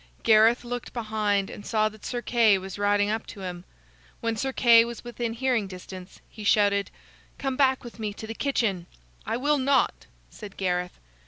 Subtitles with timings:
[0.23, 3.65] Gareth looked behind and saw that Sir Kay was riding up to him.
[4.19, 6.89] When Sir Kay was within hearing distance, he shouted:
[7.37, 8.87] "Come back with me to the kitchen."
[9.27, 10.97] "I will not," said Gareth.